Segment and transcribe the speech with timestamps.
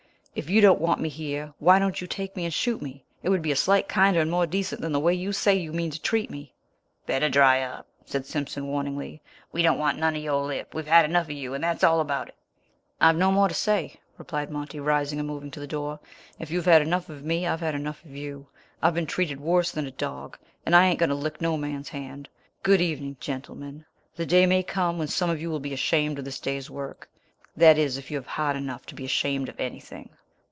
[0.33, 3.03] If you don't want me here why don't you take me and shoot me?
[3.21, 5.73] It would be a sight kinder and more decent than the way you say you
[5.73, 6.53] mean to treat me."
[7.05, 9.21] "Better dry up!" said Simpson, warningly.
[9.51, 10.73] "We don't want none of your lip.
[10.73, 12.35] We've had enough of you, and that's all about it."
[13.01, 15.99] "I've no more to say," replied Monty, rising and moving to the door.
[16.39, 18.47] "If you've had enough of me I've had enough of you.
[18.81, 21.89] I've been treated worse than a dog, and I ain't going to lick no man's
[21.89, 22.29] hand.
[22.63, 23.83] Good evening, gentlemen.
[24.15, 27.09] The day may come when some of you will be ashamed of this day's work,
[27.57, 30.09] that is if you've heart enough to be ashamed of anything."